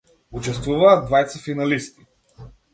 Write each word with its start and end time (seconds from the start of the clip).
Учествуваат 0.39 1.05
двајца 1.11 1.43
финалисти. 1.45 2.11